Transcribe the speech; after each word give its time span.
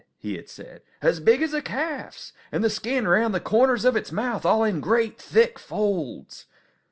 he 0.17 0.35
had 0.35 0.49
said. 0.49 0.81
"As 1.03 1.19
big 1.19 1.43
as 1.43 1.53
a 1.53 1.61
calf's! 1.61 2.33
And 2.51 2.63
the 2.63 2.71
skin 2.71 3.07
round 3.07 3.35
the 3.35 3.39
corners 3.39 3.85
of 3.85 3.95
its 3.95 4.11
mouth 4.11 4.47
all 4.47 4.63
in 4.63 4.79
great, 4.79 5.21
thick 5.21 5.59
folds!" 5.59 6.47